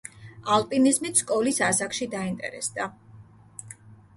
ალპინიზმით 0.53 1.21
სკოლის 1.23 1.61
ასაკში 1.67 2.07
დაინტერესდა. 2.15 2.89